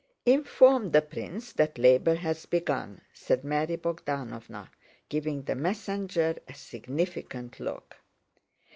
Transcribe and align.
"Inform 0.25 0.89
the 0.89 1.03
prince 1.03 1.53
that 1.53 1.77
labor 1.77 2.15
has 2.15 2.47
begun," 2.47 3.01
said 3.13 3.43
Mary 3.43 3.77
Bogdánovna, 3.77 4.69
giving 5.09 5.43
the 5.43 5.53
messenger 5.53 6.35
a 6.47 6.55
significant 6.55 7.59
look. 7.59 7.97